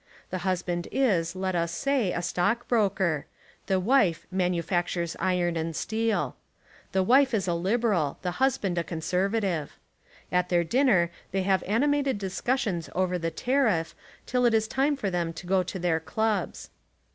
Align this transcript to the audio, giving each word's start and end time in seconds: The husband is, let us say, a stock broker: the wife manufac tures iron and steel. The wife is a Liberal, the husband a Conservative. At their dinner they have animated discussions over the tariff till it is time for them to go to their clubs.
The 0.31 0.39
husband 0.39 0.87
is, 0.91 1.35
let 1.35 1.53
us 1.55 1.71
say, 1.71 2.11
a 2.11 2.23
stock 2.23 2.67
broker: 2.67 3.27
the 3.67 3.79
wife 3.79 4.25
manufac 4.33 4.85
tures 4.87 5.15
iron 5.19 5.55
and 5.55 5.75
steel. 5.75 6.35
The 6.91 7.03
wife 7.03 7.35
is 7.35 7.47
a 7.47 7.53
Liberal, 7.53 8.17
the 8.23 8.41
husband 8.41 8.79
a 8.79 8.83
Conservative. 8.83 9.77
At 10.31 10.49
their 10.49 10.63
dinner 10.63 11.11
they 11.29 11.43
have 11.43 11.61
animated 11.67 12.17
discussions 12.17 12.89
over 12.95 13.19
the 13.19 13.29
tariff 13.29 13.93
till 14.25 14.47
it 14.47 14.55
is 14.55 14.67
time 14.67 14.95
for 14.95 15.11
them 15.11 15.33
to 15.33 15.45
go 15.45 15.61
to 15.61 15.77
their 15.77 15.99
clubs. 15.99 16.71